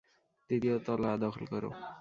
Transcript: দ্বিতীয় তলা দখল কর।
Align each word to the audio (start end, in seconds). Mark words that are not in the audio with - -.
দ্বিতীয় 0.49 0.75
তলা 0.85 1.11
দখল 1.23 1.43
কর। 1.51 1.63